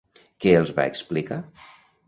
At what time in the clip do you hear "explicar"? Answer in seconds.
0.93-1.39